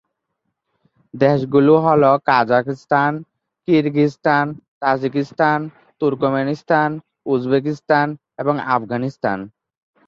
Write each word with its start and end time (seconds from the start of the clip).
দেশগুলো 1.13 1.73
হলো 1.85 2.11
Kazakhstan, 2.27 3.11
Kyrgyzstan, 3.67 4.45
Tajikistan, 4.81 5.59
Turkmenistan, 6.01 6.89
Uzbekistan 7.25 8.07
এবং 8.41 8.55
আফগানিস্তান। 8.75 9.39